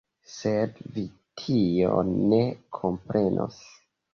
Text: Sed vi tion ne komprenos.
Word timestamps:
Sed 0.35 0.79
vi 0.95 1.03
tion 1.41 2.11
ne 2.33 2.41
komprenos. 2.79 3.63